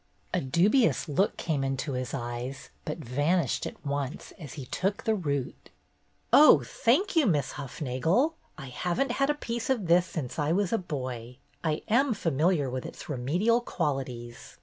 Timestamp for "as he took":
4.39-5.03